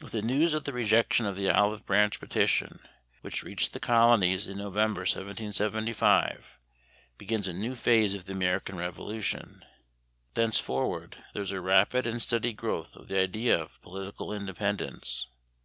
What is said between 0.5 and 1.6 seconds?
of the rejection of the